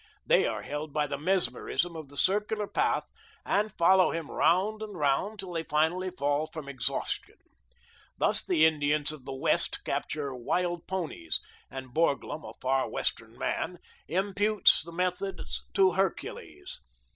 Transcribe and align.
They 0.25 0.47
are 0.47 0.63
held 0.63 0.93
by 0.93 1.05
the 1.05 1.19
mesmerism 1.19 1.95
of 1.95 2.09
the 2.09 2.17
circular 2.17 2.65
path 2.65 3.03
and 3.45 3.71
follow 3.71 4.09
him 4.09 4.31
round 4.31 4.81
and 4.81 4.97
round 4.97 5.37
till 5.37 5.51
they 5.53 5.61
finally 5.61 6.09
fall 6.09 6.47
from 6.47 6.67
exhaustion. 6.67 7.35
Thus 8.17 8.43
the 8.43 8.65
Indians 8.65 9.11
of 9.11 9.25
the 9.25 9.35
West 9.35 9.83
capture 9.83 10.33
wild 10.33 10.87
ponies, 10.87 11.39
and 11.69 11.93
Borglum, 11.93 12.43
a 12.43 12.53
far 12.59 12.89
western 12.89 13.37
man, 13.37 13.77
imputes 14.07 14.81
the 14.83 14.91
method 14.91 15.39
to 15.75 15.91
Hercules. 15.91 16.79